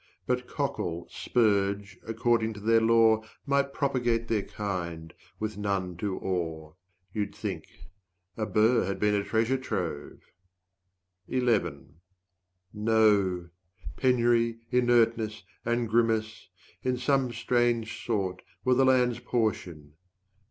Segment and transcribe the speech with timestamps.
[0.25, 6.73] But cockle, spurge, according to their law Might propagate their kind, with none to awe,
[7.13, 7.65] You'd think;
[8.35, 10.23] a bur had been a treasure trove.
[11.29, 11.91] 60
[12.73, 13.49] No!
[13.95, 16.49] penury, inertness, and grimace,
[16.81, 19.93] In some strange sort, were the land's portion.